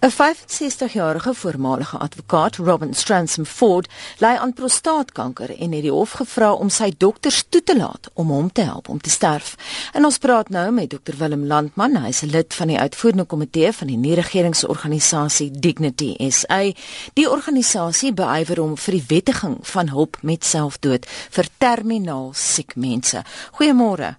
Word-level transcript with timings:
'n 0.00 0.10
65-jarige 0.10 1.34
voormalige 1.34 1.96
advokaat, 1.96 2.56
Robin 2.56 2.94
Stransom 2.94 3.44
Ford, 3.44 3.88
ly 4.18 4.26
aan 4.26 4.52
prostaatkanker 4.52 5.58
en 5.58 5.72
het 5.72 5.82
die 5.82 5.90
hof 5.90 6.10
gevra 6.10 6.52
om 6.52 6.68
sy 6.70 6.92
dokters 6.98 7.44
toe 7.48 7.62
te 7.62 7.76
laat 7.76 8.10
om 8.14 8.30
hom 8.30 8.52
te 8.52 8.60
help 8.60 8.88
om 8.88 9.00
te 9.00 9.10
sterf. 9.10 9.56
En 9.92 10.04
ons 10.04 10.18
praat 10.18 10.48
nou 10.48 10.70
met 10.70 10.90
Dr 10.90 11.16
Willem 11.18 11.46
Landman, 11.46 11.96
hy 11.96 12.08
is 12.08 12.22
'n 12.22 12.30
lid 12.30 12.54
van 12.54 12.66
die 12.66 12.78
uitvoerende 12.78 13.24
komitee 13.24 13.72
van 13.72 13.86
die 13.86 13.96
nie-regeringsorganisasie 13.96 15.50
Dignity 15.50 16.30
SA. 16.30 16.72
Die 17.12 17.30
organisasie 17.30 18.12
beywer 18.12 18.60
hom 18.60 18.76
vir 18.76 18.92
die 18.92 19.04
wettiging 19.08 19.58
van 19.62 19.88
hulp 19.88 20.16
met 20.22 20.44
selfdood 20.44 21.06
vir 21.30 21.46
terminaal 21.58 22.30
siek 22.34 22.76
mense. 22.76 23.24
Goeiemôre. 23.52 24.14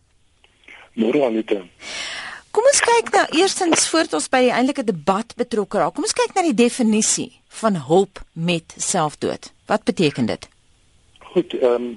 Môre 0.93 1.25
Anita. 1.25 1.63
Kom 2.59 2.67
ons 2.67 2.81
kyk 2.83 3.09
nou 3.13 3.21
eerstens 3.39 3.85
voordat 3.87 4.17
ons 4.17 4.25
by 4.27 4.39
die 4.43 4.51
eintlike 4.51 4.83
debat 4.83 5.29
betrokke 5.39 5.79
raak. 5.79 5.93
Kom 5.95 6.03
ons 6.03 6.15
kyk 6.17 6.33
na 6.35 6.41
die 6.43 6.57
definisie 6.59 7.29
van 7.61 7.77
hulp 7.87 8.19
met 8.35 8.75
selfdood. 8.75 9.47
Wat 9.71 9.85
beteken 9.87 10.27
dit? 10.27 10.47
Goed, 11.29 11.55
ehm 11.55 11.71
um, 11.77 11.87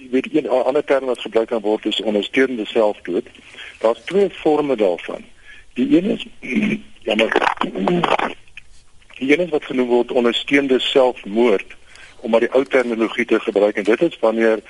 jy 0.00 0.08
weet 0.14 0.30
een 0.32 0.48
ander 0.48 0.86
term 0.88 1.12
wat 1.12 1.20
gebruik 1.20 1.52
kan 1.52 1.60
word 1.60 1.84
is 1.92 2.00
ondersteunende 2.00 2.64
selfdood. 2.72 3.28
Daar's 3.84 4.00
twee 4.08 4.30
forme 4.40 4.78
daarvan. 4.80 5.28
Die 5.76 5.88
een 5.98 6.10
is 6.16 6.24
ja 7.06 7.20
maar 7.20 7.36
die 9.20 9.32
een 9.34 9.44
is 9.44 9.52
wat 9.52 9.68
genoem 9.68 9.92
word 9.92 10.16
ondersteunende 10.16 10.80
selfmoord 10.80 11.76
om 12.24 12.30
maar 12.30 12.46
die 12.48 12.54
ou 12.56 12.64
terminologie 12.64 13.28
te 13.28 13.40
gebruik 13.40 13.76
en 13.76 13.92
dit 13.92 14.02
is 14.02 14.18
wanneer 14.24 14.62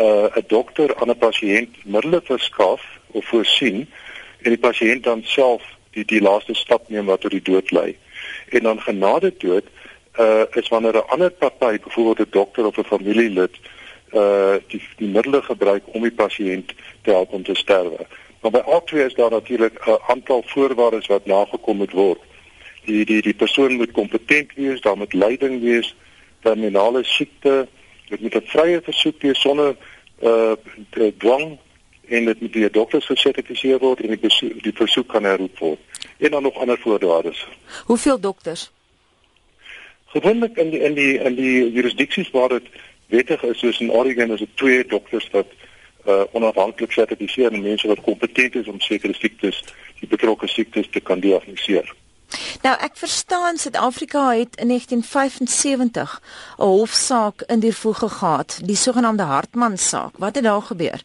uh, 0.00 0.32
'n 0.32 0.48
dokter 0.48 0.96
aan 0.96 1.12
'n 1.12 1.24
pasiënt 1.28 1.84
middele 1.84 2.24
verskaf 2.24 2.80
of 3.12 3.26
voorsien 3.26 3.84
en 4.42 4.50
die 4.50 4.58
pasiënt 4.58 5.04
dan 5.04 5.22
self 5.24 5.62
die 5.90 6.04
die 6.04 6.20
laaste 6.22 6.54
stap 6.54 6.88
neem 6.88 7.06
wat 7.10 7.20
tot 7.20 7.30
die 7.30 7.42
dood 7.42 7.70
lei. 7.70 7.96
En 8.48 8.62
dan 8.62 8.80
genade 8.80 9.34
dood 9.38 9.66
uh 10.18 10.44
is 10.58 10.68
wanneer 10.68 10.96
'n 10.96 11.08
ander 11.08 11.30
party, 11.30 11.78
byvoorbeeld 11.84 12.18
'n 12.28 12.30
dokter 12.30 12.66
of 12.66 12.76
'n 12.78 12.84
familielid 12.84 13.54
uh 14.12 14.54
die 14.66 14.82
die 14.96 15.08
middele 15.08 15.42
gebruik 15.42 15.82
om 15.86 16.02
die 16.02 16.18
pasiënt 16.22 16.74
te 17.02 17.10
help 17.10 17.32
om 17.32 17.42
te 17.42 17.54
sterwe. 17.54 18.06
Maar 18.40 18.50
by 18.50 18.58
albei 18.58 19.04
is 19.04 19.14
daar 19.14 19.30
natuurlik 19.30 19.86
'n 19.86 19.98
aantal 20.06 20.42
voorwaardes 20.46 21.06
wat 21.06 21.26
nagekom 21.26 21.76
moet 21.76 21.92
word. 21.92 22.20
Die 22.84 23.04
die 23.04 23.22
die 23.22 23.34
persoon 23.34 23.72
moet 23.72 23.90
kompetent 23.90 24.54
wees, 24.54 24.80
daar 24.80 24.96
moet 24.96 25.12
leiding 25.12 25.60
wees, 25.60 25.94
terminale 26.40 27.04
siekte, 27.04 27.68
dit 28.08 28.20
moet 28.20 28.34
'n 28.34 28.46
vrye 28.46 28.80
versoek 28.82 29.22
wees 29.22 29.40
sonder 29.40 29.76
uh 30.22 30.52
dwang 31.18 31.58
en 32.10 32.24
dit 32.24 32.40
moet 32.40 32.52
deur 32.52 32.72
dokters 32.72 33.06
gesertifiseer 33.06 33.78
word 33.78 34.00
en 34.00 34.14
die 34.14 34.18
besoek, 34.18 34.62
die 34.62 34.74
versoek 34.74 35.08
kan 35.08 35.24
herroep 35.24 35.58
word. 35.58 36.04
En 36.18 36.30
dan 36.30 36.42
nog 36.42 36.58
ander 36.58 36.78
voorwaardes. 36.78 37.46
Hoeveel 37.84 38.20
dokters? 38.20 38.70
Gewoonlik 40.06 40.56
in 40.56 40.70
die 40.70 40.80
in 40.80 40.94
die 40.94 41.18
in 41.18 41.34
die 41.34 41.70
jurisdiksies 41.72 42.30
waar 42.30 42.48
dit 42.48 42.66
wettig 43.06 43.42
is 43.42 43.58
soos 43.58 43.80
in 43.80 43.90
Oregon 43.90 44.32
is 44.32 44.42
dit 44.42 44.56
twee 44.56 44.86
dokters 44.86 45.30
wat 45.30 45.46
uh 46.06 46.22
onafhanklik 46.32 46.92
sertifiseer 46.92 47.52
en 47.52 47.62
mense 47.62 47.88
wat 47.88 48.00
kompetent 48.00 48.54
is 48.54 48.68
om 48.68 48.80
sekere 48.80 49.14
siektes, 49.14 49.62
die 50.00 50.08
betrokke 50.08 50.48
siektes 50.48 50.88
te 50.90 51.00
kan 51.00 51.20
diagnoseer. 51.20 51.94
Nou 52.62 52.74
ek 52.78 52.96
verstaan 52.96 53.58
Suid-Afrika 53.58 54.30
het 54.38 54.56
in 54.56 54.68
1975 54.68 56.22
'n 56.58 56.62
hofsaak 56.62 57.42
in 57.46 57.60
die 57.60 57.74
voege 57.74 58.08
gehad, 58.08 58.60
die 58.64 58.76
sogenaamde 58.76 59.22
Hartman 59.22 59.78
saak. 59.78 60.18
Wat 60.18 60.34
het 60.34 60.44
daar 60.44 60.62
gebeur? 60.62 61.02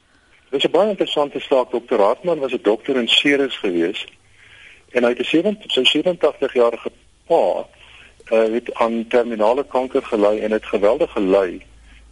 Dit 0.50 0.64
is 0.64 0.70
'n 0.70 0.72
baie 0.72 0.90
interessante 0.90 1.40
saak. 1.40 1.70
Dr. 1.72 2.00
Hartman 2.00 2.40
was 2.40 2.54
'n 2.54 2.60
dokter 2.62 2.96
in 2.96 3.08
Ceres 3.08 3.58
gewees 3.58 4.08
en 4.92 5.04
hy 5.04 5.10
het 5.10 5.20
'n 5.20 5.86
87 5.86 6.54
jarige 6.54 6.92
pa 7.28 7.68
uh, 8.32 8.54
het 8.54 8.74
aan 8.74 9.08
terminale 9.08 9.66
kanker 9.66 10.04
gely 10.04 10.40
en 10.40 10.52
het 10.52 10.66
geweldig 10.66 11.12
gely 11.12 11.62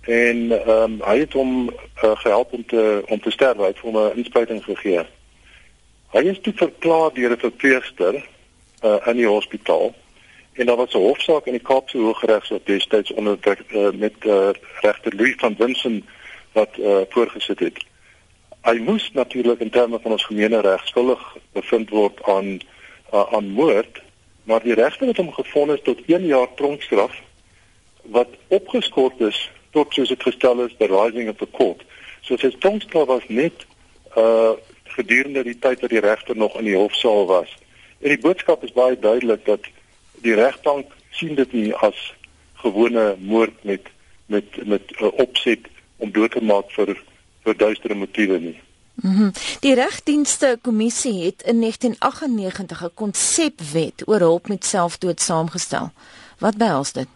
en 0.01 0.51
ehm 0.51 0.69
um, 0.69 1.01
hy 1.01 1.19
het 1.19 1.33
hom 1.33 1.69
uh, 1.69 2.11
gehelp 2.15 2.53
om 2.53 2.65
te 2.65 3.03
om 3.07 3.21
te 3.21 3.31
sterf. 3.31 3.57
Het 3.57 3.79
hom 3.79 3.97
'n 3.97 4.15
inspuiting 4.15 4.63
gegee. 4.63 5.05
Hy 6.11 6.19
is 6.19 6.39
toe 6.41 6.53
verklaar 6.55 7.13
deur 7.13 7.31
'n 7.31 7.37
verpleegster 7.37 8.25
uh, 8.83 8.95
in 9.05 9.15
die 9.15 9.27
hospitaal 9.27 9.95
en 10.53 10.65
daar 10.65 10.75
was 10.75 10.93
'n 10.93 10.97
hofsaak 10.97 11.45
in 11.45 11.51
die 11.51 11.61
Kaapse 11.61 11.97
Hooggeregshof 11.97 12.63
destyds 12.63 13.13
onder 13.13 13.37
uh, 13.69 13.89
met 13.91 14.13
uh, 14.19 14.49
regter 14.81 15.15
Louis 15.15 15.35
van 15.37 15.55
Winsen 15.57 16.05
wat 16.51 16.69
uh, 16.77 16.97
voorgesit 17.09 17.59
het 17.59 17.85
hy 18.63 18.77
moes 18.79 19.09
natuurlik 19.13 19.59
in 19.59 19.69
terme 19.69 19.99
van 19.99 20.15
ons 20.15 20.25
gemeene 20.25 20.61
reg 20.63 20.87
skuldig 20.87 21.21
bevind 21.53 21.89
word 21.89 22.23
aan 22.31 22.55
uh, 23.13 23.25
aan 23.35 23.51
moord 23.57 24.01
maar 24.43 24.63
die 24.63 24.73
regter 24.73 25.07
het 25.07 25.17
hom 25.17 25.31
gevind 25.33 25.83
tot 25.83 25.99
1 26.05 26.25
jaar 26.25 26.47
tronkstraf 26.55 27.19
wat 28.03 28.27
opgeskort 28.47 29.19
is 29.19 29.49
tot 29.71 29.93
soos 29.93 30.11
dit 30.11 30.23
gestel 30.23 30.61
is 30.65 30.75
the 30.77 30.87
rising 30.87 31.29
of 31.29 31.37
the 31.37 31.47
court. 31.51 31.81
So 32.21 32.37
sy 32.37 32.51
tronkstraf 32.59 33.07
was 33.07 33.27
net 33.27 33.65
uh 34.19 34.53
gedurende 34.93 35.41
die 35.41 35.55
tyd 35.57 35.81
wat 35.81 35.89
die 35.89 36.03
regter 36.05 36.37
nog 36.37 36.53
in 36.59 36.67
die 36.67 36.75
hofsaal 36.77 37.25
was. 37.25 37.49
En 38.05 38.11
die 38.13 38.19
boodskap 38.21 38.61
is 38.63 38.75
baie 38.75 38.93
duidelik 38.99 39.41
dat 39.45 39.65
die 40.21 40.35
regbank 40.37 40.91
sien 41.17 41.33
dit 41.35 41.53
nie 41.53 41.71
as 41.73 41.97
gewone 42.61 43.15
moord 43.19 43.63
met 43.63 43.89
met 44.25 44.59
met 44.65 44.93
uh, 44.99 45.09
opset 45.23 45.65
om 45.97 46.11
dood 46.11 46.31
te 46.31 46.43
maak 46.45 46.69
vir 46.75 46.93
vir 47.43 47.57
duistere 47.57 47.95
motiewe 47.95 48.39
nie. 48.39 48.59
Mhm. 48.95 49.21
Mm 49.23 49.31
die 49.59 49.73
regdienste 49.73 50.57
kommissie 50.61 51.23
het 51.23 51.41
in 51.41 51.59
1998 51.59 52.83
'n 52.83 52.91
konsepwet 52.93 54.07
oor 54.07 54.19
hulp 54.19 54.47
met 54.47 54.65
selfdood 54.65 55.21
saamgestel. 55.21 55.91
Wat 56.39 56.57
behels 56.57 56.91
dit? 56.91 57.07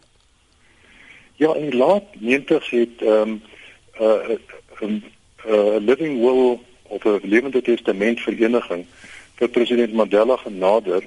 Ja, 1.36 1.54
in 1.56 1.70
die 1.70 1.78
laat 1.78 2.04
90's 2.20 2.70
het 2.70 3.02
ehm 3.02 3.30
um, 3.30 3.42
'n 4.00 4.04
uh, 4.04 4.38
'n 4.82 5.04
uh, 5.48 5.54
uh, 5.54 5.76
living 5.80 6.20
will 6.20 6.60
of 6.84 7.04
'n 7.04 7.20
lewende 7.24 7.62
testament 7.62 8.20
vereniging 8.20 8.86
vir 9.36 9.50
president 9.50 9.94
Mandela 9.94 10.36
genader 10.36 11.04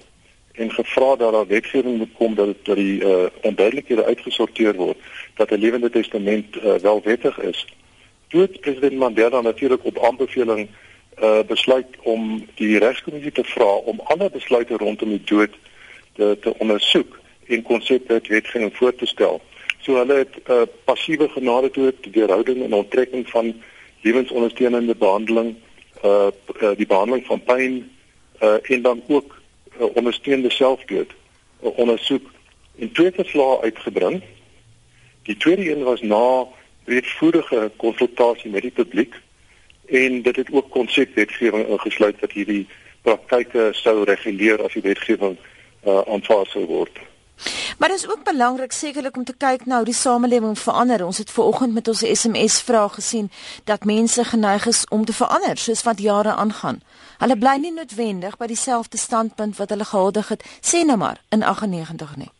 en 0.53 0.70
gevra 0.70 1.16
dat 1.16 1.32
daar 1.32 1.47
wetgewing 1.47 1.98
moet 1.98 2.14
kom 2.16 2.34
dat 2.34 2.47
dit 2.47 2.64
dat 2.64 2.76
die 2.76 3.04
uh, 3.04 3.26
onduidelikhede 3.42 4.04
uitgesorteer 4.04 4.75
word 4.75 4.98
dat 5.34 5.50
'n 5.50 5.59
lewende 5.59 5.91
testament 5.91 6.56
uh, 6.56 6.75
wel 6.75 7.00
wettig 7.04 7.38
is 7.38 7.66
toe 8.30 8.48
president 8.60 8.96
Mandela 8.96 9.41
natuurlik 9.41 9.84
op 9.84 10.04
aanbeveling 10.04 10.68
uh 11.22 11.42
besluit 11.46 11.96
om 12.02 12.46
die 12.54 12.78
regskommissie 12.78 13.32
te 13.32 13.44
vra 13.44 13.70
om 13.92 14.00
alle 14.04 14.30
besluite 14.30 14.76
rondom 14.76 15.08
die 15.08 15.24
dood 15.24 15.56
te 16.14 16.36
te 16.41 16.54
ondersoek 16.58 17.18
en 17.46 17.62
konsepte 17.62 18.12
uit 18.12 18.28
wetgewing 18.28 18.76
voor 18.76 18.94
te 18.94 19.06
stel. 19.06 19.41
So 19.80 19.96
hulle 19.96 20.14
het 20.14 20.34
'n 20.36 20.52
uh, 20.52 20.62
passiewe 20.84 21.28
genade 21.28 21.70
dood, 21.72 21.94
die 22.00 22.12
weerhouding 22.12 22.62
en 22.64 22.72
onttrekking 22.72 23.28
van 23.28 23.62
lewensondersteunende 24.00 24.94
behandeling, 24.94 25.54
uh, 26.04 26.26
uh 26.62 26.70
die 26.76 26.86
behandeling 26.86 27.26
van 27.26 27.42
pyn 27.42 27.91
uh 28.42 28.56
en 28.62 28.82
dan 28.82 29.02
ook 29.08 29.41
uh, 29.80 29.86
ondersteunende 29.94 30.50
selfdood 30.50 31.10
uh, 31.62 31.78
ondersoek 31.78 32.30
en 32.78 32.92
twee 32.92 33.12
verslae 33.12 33.60
uitgebring. 33.60 34.22
Die 35.22 35.36
tweede 35.36 35.70
een 35.70 35.82
was 35.82 36.02
na 36.02 36.47
breedvoerige 36.91 37.71
konsultasie 37.78 38.51
met 38.51 38.67
die 38.67 38.75
publiek 38.75 39.15
en 40.03 40.23
dit 40.23 40.37
het 40.37 40.51
ook 40.53 40.71
konsepwetgewing 40.75 41.67
ingesluit 41.67 42.19
wat 42.23 42.34
hierdie 42.34 42.65
praktyke 43.06 43.71
sou 43.78 44.03
reguleer 44.05 44.62
as 44.65 44.75
die 44.75 44.84
wetgewing 44.84 45.37
uh, 45.39 46.01
aanvaar 46.06 46.47
sou 46.51 46.65
word. 46.67 46.99
Maar 47.78 47.89
dit 47.89 47.99
is 47.99 48.09
ook 48.09 48.25
belangrik 48.25 48.73
sekerlik 48.73 49.17
om 49.17 49.25
te 49.25 49.37
kyk 49.37 49.65
nou 49.67 49.84
die 49.84 49.95
samelewing 49.97 50.59
verander. 50.59 51.05
Ons 51.06 51.19
het 51.19 51.31
ver 51.31 51.45
oggend 51.45 51.75
met 51.75 51.89
ons 51.89 52.03
SMS 52.05 52.61
vraag 52.62 52.95
gesien 52.95 53.31
dat 53.65 53.84
mense 53.84 54.25
geneig 54.25 54.67
is 54.67 54.84
om 54.89 55.05
te 55.05 55.17
verander 55.17 55.57
soos 55.57 55.83
wat 55.83 56.01
jare 56.01 56.34
aangaan. 56.34 56.83
Hulle 57.19 57.39
bly 57.39 57.57
nie 57.62 57.72
noodwendig 57.72 58.37
by 58.37 58.51
dieselfde 58.51 58.99
standpunt 58.99 59.57
wat 59.57 59.72
hulle 59.72 59.89
gehuldig 59.89 60.28
het 60.28 60.45
sê 60.61 60.84
nou 60.84 60.99
maar 61.01 61.22
in 61.31 61.43
98 61.43 62.16
nie. 62.16 62.31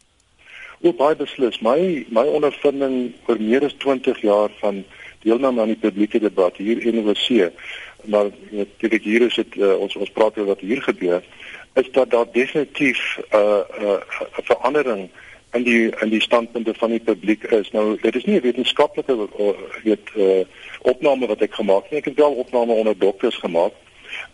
Ook 0.81 0.97
baie 0.97 1.17
beslis. 1.17 1.59
My 1.61 2.07
my 2.09 2.25
ondervinding 2.25 3.13
vir 3.27 3.41
meer 3.41 3.65
as 3.67 3.75
20 3.85 4.21
jaar 4.25 4.53
van 4.61 4.85
deelname 5.21 5.61
aan 5.61 5.73
die 5.75 5.81
publieke 5.81 6.19
debat 6.19 6.57
hier 6.57 6.81
in 6.81 7.03
UWC, 7.03 7.51
maar 8.09 8.31
natuurlik 8.51 9.03
hier 9.05 9.27
is 9.27 9.37
dit 9.37 9.59
uh, 9.61 9.75
ons 9.77 9.97
ons 9.97 10.13
praat 10.17 10.39
oor 10.41 10.49
wat 10.49 10.63
hier 10.65 10.81
gebeur, 10.83 11.21
is 11.77 11.91
dat 11.93 12.11
daar 12.11 12.31
definitief 12.33 13.19
'n 13.19 13.37
uh, 13.37 13.61
'n 13.81 13.85
uh, 13.85 14.41
verandering 14.49 15.11
in 15.53 15.63
die 15.63 15.93
in 16.01 16.09
die 16.09 16.23
standpunte 16.23 16.75
van 16.75 16.91
die 16.91 17.05
publiek 17.11 17.45
is. 17.45 17.71
Nou 17.71 17.99
dit 18.01 18.17
is 18.17 18.25
nie 18.25 18.37
'n 18.41 18.47
wetenskaplike 18.49 19.13
uh, 19.13 19.53
weet 19.85 20.09
uh, 20.17 20.41
opname 20.81 21.27
wat 21.27 21.41
ek 21.41 21.55
gemaak 21.55 21.85
het. 21.91 21.99
Ek 21.99 22.05
het 22.05 22.17
wel 22.25 22.33
opname 22.33 22.73
onder 22.73 22.99
dokters 22.99 23.37
gemaak. 23.37 23.73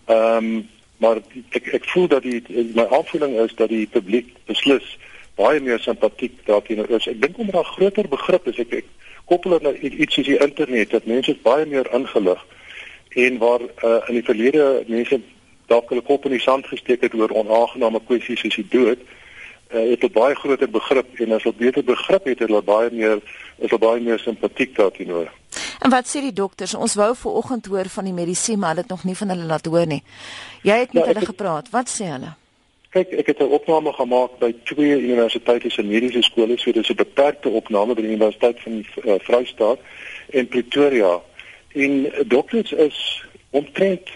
Ehm 0.05 0.45
um, 0.45 0.69
maar 0.97 1.17
ek 1.51 1.67
ek 1.67 1.85
voel 1.85 2.07
dat 2.09 2.23
die 2.23 2.43
my 2.75 2.87
aanvoeling 2.87 3.37
is 3.39 3.55
dat 3.55 3.69
die 3.69 3.87
publiek 3.87 4.33
beslis 4.45 4.97
baie 5.37 5.61
meer 5.61 5.81
simpatiek 5.81 6.39
daarteenoor 6.47 6.91
is. 6.99 7.07
Ek 7.07 7.21
dink 7.23 7.39
omdat 7.39 7.59
daar 7.61 7.73
groter 7.77 8.09
begrip 8.09 8.47
is. 8.47 8.59
Ek, 8.59 8.73
ek 8.83 8.87
koppel 9.25 9.57
dit 9.57 9.67
nou 9.67 9.75
iets 9.77 10.15
soos 10.15 10.29
die 10.31 10.39
internet 10.39 10.91
dat 10.95 11.09
mense 11.11 11.37
baie 11.43 11.67
meer 11.67 11.89
ingelig 11.95 12.43
en 13.17 13.39
waar 13.39 13.63
uh, 13.65 14.03
in 14.09 14.19
die 14.19 14.25
verlede 14.25 14.85
mense 14.87 15.21
dalk 15.71 15.89
hulle 15.91 16.05
kop 16.05 16.27
in 16.29 16.37
die 16.37 16.43
sand 16.43 16.67
gesteek 16.69 17.03
het 17.07 17.15
oor 17.17 17.33
onaangename 17.33 18.03
kwessies 18.07 18.43
soos 18.45 18.59
die 18.61 18.69
dood, 18.71 19.01
uh, 19.73 19.83
het 19.91 20.05
'n 20.05 20.13
baie 20.13 20.37
groter 20.37 20.71
begrip 20.71 21.21
en 21.21 21.33
as 21.33 21.43
hulle 21.43 21.57
beter 21.59 21.85
begrip 21.85 22.25
het, 22.25 22.39
het 22.39 22.49
hulle 22.49 22.63
baie 22.63 22.91
meer 22.93 23.17
is 23.59 23.71
hulle 23.71 23.79
baie 23.81 24.01
meer 24.01 24.19
simpatiek 24.19 24.77
daarteenoor. 24.77 25.33
En 25.81 25.91
wat 25.91 26.07
sê 26.09 26.21
die 26.21 26.33
dokters? 26.33 26.75
Ons 26.75 26.95
wou 26.95 27.15
ver 27.17 27.31
oggend 27.31 27.67
hoor 27.67 27.89
van 27.89 28.05
die 28.05 28.13
medisyne, 28.13 28.59
maar 28.59 28.69
hulle 28.69 28.81
het 28.81 28.91
nog 28.91 29.05
nie 29.05 29.17
van 29.17 29.29
hulle 29.29 29.45
laat 29.45 29.67
hoor 29.67 29.87
nie. 29.87 30.03
Jy 30.63 30.77
het 30.85 30.93
met 30.93 31.05
ja, 31.05 31.13
hulle 31.13 31.27
gepraat. 31.27 31.71
Wat 31.71 31.89
sê 31.89 32.05
hulle? 32.05 32.37
Kyk, 32.97 33.11
ek 33.13 33.27
het 33.27 33.39
'n 33.39 33.53
opname 33.53 33.93
gemaak 33.93 34.39
by 34.39 34.55
twee 34.65 35.01
universiteite 35.01 35.83
mediese 35.85 36.23
skole, 36.23 36.57
so 36.57 36.73
dis 36.73 36.89
'n 36.89 36.95
beperkte 36.95 37.49
opname 37.49 37.95
by 37.95 38.01
die 38.01 38.11
Universiteit 38.11 38.61
van 38.61 38.85
uh, 39.05 39.15
Vryheid 39.19 39.79
en 40.31 40.49
Pretoria. 40.49 41.21
En 41.73 42.13
dokters 42.27 42.73
is 42.73 43.25
omtrent 43.51 44.09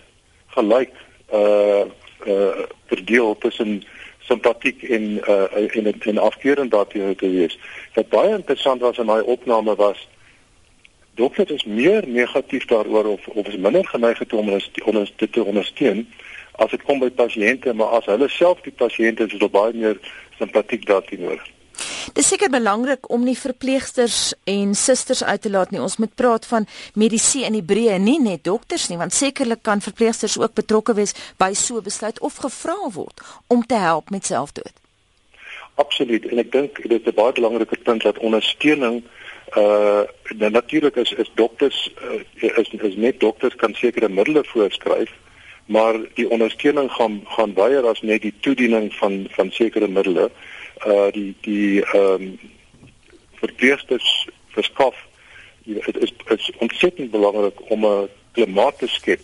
gelyk 0.47 0.93
uh 1.32 1.85
uh 2.27 2.65
verdeel 2.87 3.38
tussen 3.38 3.82
simpatiek 4.19 4.82
en 4.82 5.21
uh 5.29 5.77
en 5.77 6.00
en 6.00 6.19
afkeurend 6.19 6.71
daarteenoor 6.71 7.15
te 7.15 7.31
wees. 7.31 7.59
Wat 7.94 8.09
baie 8.09 8.32
interessant 8.35 8.81
was 8.81 8.99
in 8.99 9.06
daai 9.06 9.23
opname 9.23 9.75
was 9.77 10.09
dokters 11.15 11.50
is 11.50 11.65
meer 11.65 12.09
negatief 12.09 12.65
daaroor 12.65 13.05
of 13.05 13.27
of 13.27 13.47
is 13.47 13.56
minder 13.56 13.87
geneig 13.87 14.32
om 14.32 14.49
ons 14.49 14.71
ons 14.85 15.12
dit 15.17 15.32
te 15.32 15.44
ondersteun 15.44 16.06
as 16.52 16.70
dit 16.70 16.82
kom 16.82 16.99
by 16.99 17.11
pasiënte, 17.11 17.73
maar 17.73 18.00
as 18.00 18.11
hulle 18.11 18.29
self 18.29 18.61
die 18.67 18.75
pasiënte 18.75 19.25
is, 19.25 19.32
is 19.32 19.38
hulle 19.38 19.50
baie 19.50 19.73
meer 19.73 19.99
simpatiek 20.38 20.87
daarteenoor. 20.87 21.41
Dis 22.12 22.29
seker 22.29 22.50
belangrik 22.50 23.08
om 23.12 23.23
nie 23.25 23.37
verpleegsters 23.38 24.32
en 24.44 24.75
susters 24.75 25.23
uit 25.25 25.41
te 25.43 25.50
laat 25.50 25.70
nie. 25.70 25.81
Ons 25.81 25.97
moet 25.97 26.12
praat 26.14 26.47
van 26.47 26.67
mediese 26.94 27.44
in 27.47 27.56
die 27.56 27.64
breë, 27.64 27.97
nie 28.02 28.19
net 28.20 28.44
dokters 28.44 28.88
nie, 28.91 28.99
want 29.00 29.14
sekerlik 29.17 29.62
kan 29.62 29.81
verpleegsters 29.85 30.38
ook 30.41 30.56
betrokke 30.58 30.97
wees 30.99 31.14
by 31.41 31.52
so 31.55 31.81
besluit 31.85 32.20
of 32.20 32.41
gevra 32.43 32.76
word 32.93 33.25
om 33.49 33.64
te 33.67 33.79
help 33.81 34.11
met 34.11 34.26
selfdood. 34.26 34.75
Absoluut. 35.81 36.26
En 36.29 36.43
ek 36.43 36.53
dink 36.53 36.82
dit 36.82 37.00
is 37.00 37.06
'n 37.06 37.14
baie 37.14 37.32
belangrike 37.32 37.76
punt 37.85 38.03
dat 38.03 38.19
ondersteuning 38.19 39.03
uh 39.56 40.03
natuurlik 40.31 40.96
is 40.96 41.12
is 41.12 41.31
dokters 41.35 41.91
uh, 42.03 42.53
is 42.58 42.69
is 42.70 42.96
net 42.96 43.20
dokters 43.20 43.56
kan 43.56 43.75
sekere 43.75 44.08
middele 44.08 44.44
voorskryf 44.44 45.11
maar 45.70 45.94
die 46.14 46.31
ondersteuning 46.31 46.90
gaan 46.93 47.20
gaan 47.25 47.52
baie 47.55 47.81
as 47.87 48.00
net 48.02 48.22
die 48.22 48.34
toediening 48.40 48.88
van 48.94 49.26
van 49.31 49.50
sekere 49.55 49.88
middele. 49.88 50.31
Uh 50.87 51.11
die 51.14 51.34
die 51.46 51.84
ehm 51.84 52.22
um, 52.22 52.38
verpleegsters 53.40 54.28
verskaf 54.56 54.96
dit 55.64 55.96
is 55.96 56.12
is 56.26 56.50
ontsettend 56.58 57.11
belangrik 57.11 57.70
om 57.70 57.87
'n 57.87 58.08
klimaat 58.32 58.78
te 58.78 58.87
skep 58.87 59.20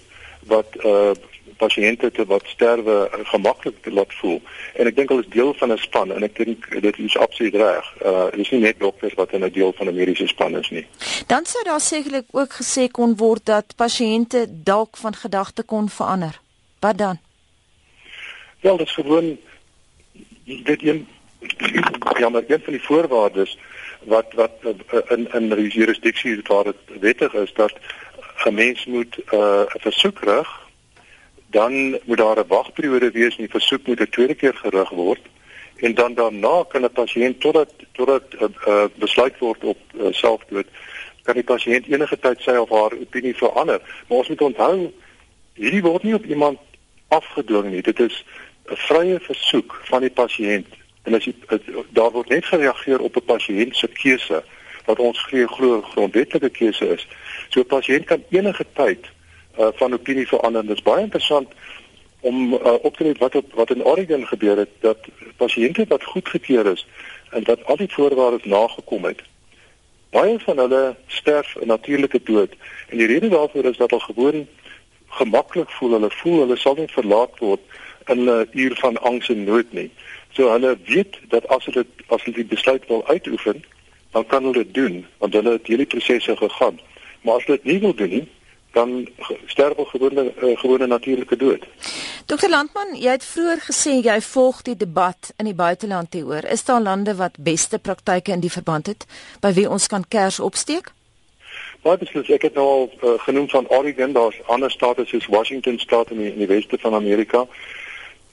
wat 0.46 0.68
uh 0.84 1.10
pasiënte 1.56 2.10
te 2.10 2.24
wat 2.26 2.46
sterwe 2.46 2.96
uh, 3.06 3.20
gemaklik 3.32 3.82
te 3.82 3.92
laat 3.92 4.14
voel 4.20 4.40
en 4.74 4.86
ek 4.86 4.96
dink 4.96 5.08
hulle 5.08 5.24
is 5.24 5.32
deel 5.34 5.54
van 5.54 5.72
'n 5.72 5.78
span 5.78 6.12
en 6.12 6.22
ek 6.22 6.36
dink 6.36 6.80
dit 6.80 6.98
is 6.98 7.16
absoluut 7.16 7.54
reg. 7.54 7.86
Uh 8.04 8.30
dis 8.36 8.50
nie 8.50 8.60
net 8.60 8.78
dokters 8.78 9.14
wat 9.14 9.32
'n 9.32 9.50
deel 9.50 9.72
van 9.76 9.88
'n 9.88 9.94
mediese 9.94 10.26
span 10.26 10.56
is 10.56 10.70
nie. 10.70 10.86
Dan 11.26 11.44
sou 11.44 11.64
daar 11.64 11.80
sekerlik 11.80 12.26
ook 12.30 12.52
gesê 12.52 12.90
kon 12.90 13.16
word 13.16 13.44
dat 13.44 13.76
pasiënte 13.76 14.46
dalk 14.48 14.96
van 14.96 15.14
gedagte 15.14 15.62
kon 15.62 15.88
verander. 15.88 16.40
Wat 16.80 16.98
dan? 16.98 17.18
Wel, 18.60 18.76
dit 18.76 18.86
is 18.86 18.94
gewoon 18.94 19.38
dit 20.44 20.82
een 20.82 21.06
ja, 22.18 22.28
maar 22.28 22.42
een 22.46 22.60
van 22.64 22.72
die 22.72 22.82
voorwaardes 22.82 23.58
wat 24.02 24.32
wat 24.34 24.52
uh, 24.62 25.00
in 25.08 25.32
in 25.32 25.68
jurisdiksie 25.68 26.40
waar 26.46 26.64
dit 26.64 27.00
wettig 27.00 27.34
is 27.34 27.52
dat 27.54 27.72
'n 28.44 28.54
mens 28.54 28.86
moet 28.86 29.16
'n 29.16 29.36
uh, 29.36 29.62
versoek 29.66 30.18
rig, 30.18 30.65
dan 31.56 31.98
moet 32.04 32.22
daar 32.22 32.38
'n 32.38 32.52
wagperiode 32.56 33.10
wees 33.10 33.36
en 33.36 33.44
die 33.46 33.56
versoek 33.58 33.86
moet 33.86 34.00
'n 34.00 34.14
tweede 34.16 34.34
keer 34.34 34.54
gerig 34.54 34.90
word 34.90 35.24
en 35.76 35.94
dan 35.94 36.14
daarna 36.14 36.64
kan 36.68 36.84
'n 36.84 36.98
pasiënt 37.00 37.40
totdat 37.40 37.72
totdat 37.92 38.24
'n 38.30 38.44
uh, 38.44 38.66
uh, 38.72 38.84
besluit 39.04 39.38
word 39.38 39.64
op 39.64 39.78
uh, 39.94 40.06
selfdood 40.10 40.68
kan 41.22 41.34
die 41.34 41.50
pasiënt 41.52 41.86
enige 41.86 42.18
tyd 42.18 42.40
sy 42.40 42.56
of 42.64 42.70
haar 42.70 42.92
opinie 43.04 43.34
verander. 43.34 43.80
Maar 44.06 44.18
ons 44.18 44.28
moet 44.28 44.40
onthou 44.40 44.92
hierdie 45.54 45.82
word 45.82 46.02
nie 46.02 46.14
op 46.14 46.24
iemand 46.24 46.58
afgedwing 47.08 47.70
nie. 47.70 47.82
Dit 47.82 48.00
is 48.00 48.24
'n 48.70 48.76
vrye 48.76 49.18
versoek 49.20 49.80
van 49.90 50.00
die 50.00 50.14
pasiënt 50.22 50.66
En 51.06 51.14
as 51.14 51.24
jy 51.24 51.34
daar 51.94 52.10
word 52.10 52.28
net 52.34 52.44
gereageer 52.44 53.00
op 53.00 53.16
'n 53.16 53.24
pasiënt 53.24 53.76
se 53.76 53.88
keuse 53.88 54.42
wat 54.86 54.98
ons 54.98 55.22
glo 55.22 55.82
grondwetlike 55.82 56.50
keuse 56.50 56.86
is. 56.94 57.06
So 57.48 57.60
'n 57.60 57.66
pasiënt 57.66 58.04
kan 58.04 58.24
enige 58.30 58.66
tyd 58.72 59.06
uh, 59.58 59.68
van 59.74 59.92
opinie 59.92 60.26
verander. 60.28 60.66
Dit 60.66 60.76
is 60.76 60.82
baie 60.82 61.02
interessant 61.02 61.48
om 62.20 62.52
uh, 62.54 62.72
op 62.82 62.96
te 62.96 63.04
let 63.04 63.18
wat 63.18 63.34
op, 63.34 63.52
wat 63.54 63.70
in 63.70 63.84
Oregon 63.84 64.26
gebeur 64.26 64.56
het 64.56 64.70
dat 64.80 64.98
pasiënte 65.36 65.84
wat 65.88 66.04
goedgekeur 66.04 66.66
is 66.66 66.86
en 67.30 67.44
wat 67.44 67.64
al 67.64 67.76
die 67.76 67.92
voorwaardes 67.92 68.44
nagekom 68.44 69.04
het. 69.04 69.22
Baie 70.10 70.38
van 70.38 70.58
hulle 70.58 70.96
sterf 71.06 71.56
'n 71.60 71.66
natuurlike 71.66 72.20
dood 72.22 72.52
en 72.88 72.96
die 72.96 73.06
rede 73.06 73.28
daarvoor 73.28 73.64
is 73.64 73.76
dat 73.76 73.90
hulle 73.90 74.02
gewoon 74.02 74.46
gemaklik 75.08 75.70
voel. 75.70 75.92
Hulle 75.92 76.10
voel 76.10 76.38
hulle 76.40 76.56
sal 76.56 76.74
nie 76.74 76.88
verlaat 76.88 77.38
word 77.38 77.60
in 78.06 78.24
'n 78.24 78.48
uur 78.52 78.74
van 78.76 79.00
angs 79.02 79.28
en 79.28 79.44
nood 79.44 79.72
nie. 79.72 79.90
So 80.32 80.50
hulle 80.50 80.78
weet 80.84 81.18
dat 81.28 81.48
as 81.48 81.64
hulle 81.64 81.86
as 82.06 82.22
hulle 82.22 82.36
die 82.36 82.44
besluit 82.54 82.86
wil 82.86 83.06
uitoefen, 83.06 83.64
dan 84.10 84.26
kan 84.26 84.42
hulle 84.42 84.64
dit 84.64 84.74
doen 84.74 85.06
want 85.18 85.32
hulle 85.32 85.50
het 85.50 85.66
hierdie 85.66 85.86
prosesse 85.86 86.36
gegaan. 86.36 86.80
Maar 87.20 87.34
as 87.34 87.44
hulle 87.44 87.60
dit 87.62 87.72
nie 87.72 87.80
wil 87.80 87.94
doen 87.94 88.08
nie, 88.08 88.28
dan 88.76 89.08
sterf 89.46 89.76
hulle 89.76 89.88
gewone 89.88 90.24
uh, 90.42 90.56
gewone 90.60 90.86
natuurlike 90.86 91.36
dood. 91.36 91.64
Dr 92.26 92.48
Landman, 92.48 92.92
jy 93.00 93.14
het 93.16 93.24
vroeër 93.24 93.62
gesê 93.68 93.94
jy 94.04 94.18
volg 94.28 94.60
die 94.66 94.76
debat 94.76 95.32
in 95.40 95.48
die 95.48 95.56
buiteland 95.56 96.12
hieroor. 96.12 96.44
Is 96.44 96.66
daar 96.68 96.82
lande 96.84 97.16
wat 97.16 97.40
beste 97.40 97.78
praktyke 97.78 98.34
in 98.36 98.44
die 98.44 98.52
verband 98.52 98.92
het 98.92 99.06
by 99.40 99.54
wie 99.56 99.68
ons 99.70 99.88
kan 99.92 100.04
kers 100.08 100.40
opsteek? 100.40 100.92
Wat 101.86 102.02
is 102.02 102.12
dit? 102.12 102.34
Ek 102.36 102.48
het 102.50 102.58
nou 102.58 102.66
al 102.66 102.86
uh, 102.90 103.16
genoem 103.24 103.48
van 103.48 103.68
Oregon, 103.72 104.12
daar's 104.12 104.42
ander 104.52 104.70
state 104.70 105.06
soos 105.06 105.28
Washington 105.32 105.78
state 105.78 106.12
in 106.12 106.20
die, 106.24 106.32
in 106.34 106.44
die 106.44 106.52
weste 106.52 106.78
van 106.82 106.98
Amerika. 106.98 107.46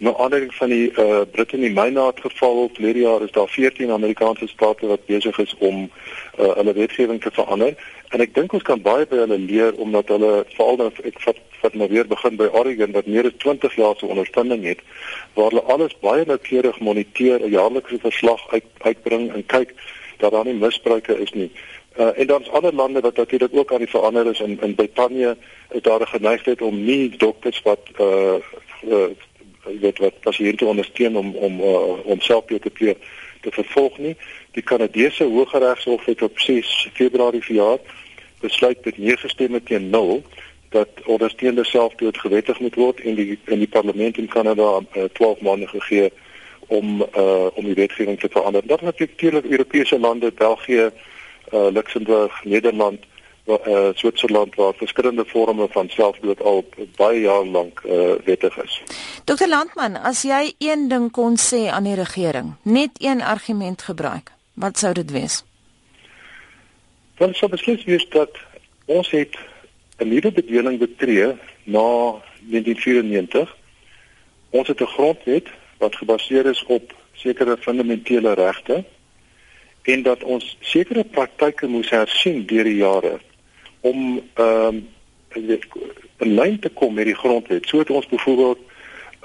Nou 0.04 0.16
aanleiding 0.20 0.52
van 0.56 0.70
die 0.74 0.92
uh 1.00 1.22
Britte 1.32 1.56
in 1.56 1.62
die 1.64 1.72
Mynaat 1.72 2.20
geval 2.20 2.70
verlede 2.74 3.06
jaar 3.06 3.22
is 3.24 3.32
daar 3.32 3.48
14 3.48 3.92
Amerikaanse 3.92 4.48
state 4.48 4.88
wat 4.90 5.06
besig 5.06 5.38
is 5.40 5.56
om 5.60 5.86
uh 5.86 6.50
hulle 6.58 6.74
wetgewing 6.74 7.22
te 7.22 7.32
verander 7.32 7.78
en 8.14 8.22
ek 8.22 8.34
dink 8.36 8.54
ons 8.54 8.64
kan 8.64 8.82
baie 8.82 9.06
by 9.10 9.24
hulle 9.24 9.40
leer 9.42 9.74
omdat 9.82 10.12
hulle 10.14 10.46
veral 10.54 10.78
dan 10.78 10.92
ek 11.04 11.20
vat 11.26 11.42
vat 11.64 11.76
nou 11.80 11.88
weer 11.88 12.08
begin 12.08 12.36
by 12.36 12.50
Oregon 12.60 12.92
wat 12.92 13.08
meer 13.08 13.30
as 13.30 13.38
20 13.40 13.76
jaar 13.80 13.96
se 13.98 14.06
ondersteuning 14.06 14.66
het 14.68 14.82
waar 15.38 15.50
hulle 15.50 15.64
alles 15.74 15.96
baie 16.04 16.26
noukeurig 16.28 16.80
moniteer, 16.80 17.40
'n 17.40 17.56
jaarlikse 17.56 18.00
verslag 18.04 18.42
uit 18.52 18.68
uitbring 18.90 19.32
en 19.34 19.46
kyk 19.46 19.74
dat 20.20 20.32
daar 20.32 20.46
nie 20.46 20.54
misbruike 20.54 21.16
is 21.26 21.32
nie. 21.32 21.52
Uh 21.98 22.12
en 22.20 22.28
dan's 22.28 22.50
ander 22.50 22.74
lande 22.74 23.02
wat 23.02 23.16
natuurlik 23.16 23.56
ook 23.56 23.74
aan 23.74 23.86
die 23.86 23.96
verander 23.96 24.28
is 24.28 24.40
in 24.40 24.58
in 24.62 24.76
Brittanje 24.76 25.38
is 25.72 25.82
daar 25.82 26.02
'n 26.02 26.16
geneigtheid 26.16 26.62
om 26.62 26.84
nie 26.84 27.10
dokters 27.10 27.62
wat 27.62 27.82
uh, 28.00 28.38
uh 28.90 29.10
weet 29.64 29.98
wat 29.98 30.20
pasiënte 30.20 30.66
ondersteun 30.66 31.18
om 31.18 31.36
om 31.36 31.60
uh, 31.60 32.06
om 32.06 32.20
selfdood 32.20 32.62
te 32.62 32.70
pleeg 32.70 32.98
te 33.42 33.52
vervolg 33.52 33.98
nie. 33.98 34.16
Die 34.54 34.64
Kanadese 34.64 35.24
Hooggeregshof 35.24 36.06
het 36.06 36.22
op 36.22 36.40
6 36.40 36.90
Februarie 36.94 37.44
verjaar 37.44 37.78
besluit 38.40 38.86
met 38.86 38.98
9 38.98 39.30
stemme 39.30 39.64
teen 39.64 39.90
0 39.90 40.24
dat 40.70 40.88
ondersteunde 41.06 41.66
selfdood 41.66 42.18
gewettig 42.18 42.60
moet 42.60 42.76
word 42.76 43.00
en 43.02 43.16
die 43.16 43.40
in 43.46 43.62
die 43.62 43.68
parlement 43.68 44.18
in 44.18 44.28
Kanada 44.28 44.80
uh, 44.80 45.04
12 45.14 45.42
maande 45.42 45.68
gegee 45.68 46.12
om 46.68 47.02
uh, 47.02 47.48
om 47.54 47.66
die 47.66 47.74
wetgewing 47.74 48.20
te 48.20 48.30
verander. 48.32 48.62
Dat 48.66 48.82
natuurlik 48.82 49.46
Europese 49.46 50.00
lande, 50.00 50.32
België, 50.32 50.90
uh, 51.54 51.68
Luxemburg, 51.72 52.44
Nederland 52.44 53.06
uh, 53.46 53.88
Switserland 53.94 54.56
waar 54.56 54.74
verskillende 54.74 55.26
vorme 55.28 55.68
van 55.70 55.90
selfdood 55.90 56.42
al 56.42 56.66
baie 56.96 57.22
jaar 57.22 57.46
lank 57.46 57.82
uh, 57.86 58.14
wettig 58.26 58.64
is. 58.64 58.82
Dr 59.24 59.48
Landman, 59.48 59.98
as 60.02 60.22
jy 60.22 60.54
een 60.58 60.88
ding 60.88 61.12
kon 61.12 61.38
sê 61.40 61.68
aan 61.70 61.84
die 61.84 61.96
regering, 61.96 62.54
net 62.64 62.90
een 63.00 63.22
argument 63.22 63.82
gebruik, 63.82 64.32
wat 64.54 64.78
sou 64.78 64.94
dit 64.94 65.12
wees? 65.12 65.44
Want 67.18 67.36
so 67.36 67.48
beslis 67.48 67.84
wees 67.84 68.06
dat 68.10 68.38
ons 68.86 69.10
het 69.12 69.38
'n 69.98 70.08
nuwe 70.08 70.32
bedeling 70.32 70.80
betree 70.80 71.34
na 71.64 72.22
1994. 72.40 73.56
Ons 74.50 74.68
het 74.68 74.82
'n 74.82 74.94
grondwet 74.96 75.48
wat 75.78 75.96
gebaseer 75.96 76.46
is 76.46 76.64
op 76.66 76.94
sekere 77.14 77.58
fundamentele 77.58 78.34
regte 78.34 78.84
en 79.82 80.04
dat 80.04 80.24
ons 80.24 80.58
sekere 80.60 81.04
praktyke 81.04 81.68
moes 81.68 81.90
hersien 81.90 82.46
deur 82.46 82.64
die 82.64 82.76
jare 82.76 83.20
om 83.80 84.22
ehm 84.34 84.76
uh, 84.76 85.58
in 86.24 86.34
lyn 86.34 86.60
te 86.60 86.70
kom 86.70 86.94
met 86.94 87.06
die 87.06 87.16
grondwet. 87.16 87.68
So 87.68 87.78
het 87.78 87.90
ons 87.90 88.08
byvoorbeeld 88.08 88.60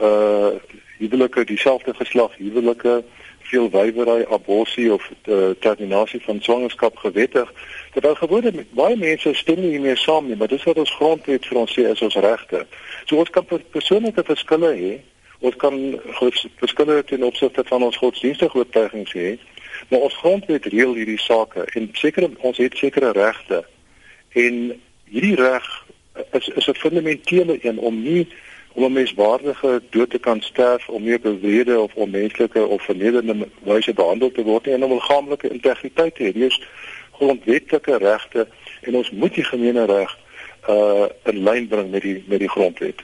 uh 0.01 0.57
huwelike 0.99 1.45
dieselfde 1.45 1.95
geslag, 1.95 2.33
huwelike 2.37 3.05
veel 3.49 3.71
wywery, 3.71 4.25
abortus 4.31 4.91
of 4.93 5.11
uh, 5.27 5.51
terminasie 5.61 6.21
van 6.25 6.41
swangerskap 6.43 6.97
gewettig. 6.97 7.53
Daar 7.99 8.17
gewone 8.17 8.53
baie 8.71 8.97
mense 8.97 9.35
stem 9.35 9.61
nie 9.61 9.81
meer 9.81 9.97
saam 9.97 10.27
nie, 10.29 10.37
maar 10.37 10.49
dis 10.49 10.65
wat 10.65 10.79
ons 10.79 10.97
grondwet 10.97 11.47
vir 11.47 11.59
ons 11.59 11.73
sê 11.75 11.89
is 11.91 12.03
ons 12.03 12.15
regte. 12.15 12.67
So 13.07 13.17
ons 13.17 13.31
kan 13.31 13.47
persoonlike 13.47 14.25
verskille 14.25 14.75
hê 14.75 14.93
Ons 15.39 15.57
kan 15.57 16.01
verskillende 16.59 17.05
ten 17.05 17.23
opsigte 17.23 17.63
van 17.65 17.83
ons 17.83 17.97
godsdienstige 17.97 18.59
oortuigings 18.59 19.13
hê, 19.15 19.37
maar 19.89 20.09
ons 20.09 20.17
grondwet 20.19 20.67
reël 20.67 20.97
hierdie 20.99 21.21
sake 21.23 21.63
en 21.79 21.87
sekere 21.95 22.31
ons 22.43 22.59
het 22.59 22.75
sekere 22.77 23.13
regte. 23.15 23.63
En 24.35 24.57
hierdie 25.07 25.37
reg 25.39 25.69
is 26.35 26.49
is 26.49 26.67
'n 26.67 26.75
fundamentele 26.75 27.59
een 27.63 27.79
om 27.79 28.03
nie 28.03 28.27
om 28.79 28.85
'n 28.85 28.93
menswaardige 28.93 29.83
dood 29.91 30.11
te 30.11 30.19
kan 30.19 30.41
sterf 30.41 30.89
om 30.89 31.03
nie 31.03 31.19
wrede 31.41 31.81
of 31.81 31.95
onmenslike 31.95 32.67
of 32.67 32.83
vernederende 32.83 33.49
wyse 33.63 33.93
behandel 33.93 34.31
te 34.33 34.43
word 34.43 34.67
nie 34.67 34.75
en 34.75 34.85
om 34.85 34.93
liggaamlike 34.93 35.49
integriteit 35.49 36.15
te 36.15 36.23
hê. 36.23 36.33
Dit 36.33 36.51
is 36.51 36.61
grondwetlike 37.13 37.97
regte 37.97 38.47
en 38.81 38.95
ons 38.95 39.11
moet 39.11 39.35
die 39.35 39.45
gemeene 39.45 39.85
reg 39.85 40.19
uh 40.69 41.07
in 41.25 41.43
lyn 41.43 41.69
bring 41.69 41.91
met 41.91 42.03
die 42.03 42.25
met 42.27 42.39
die 42.39 42.49
grondwet. 42.49 43.03